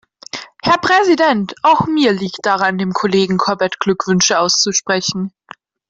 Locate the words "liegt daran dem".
2.11-2.91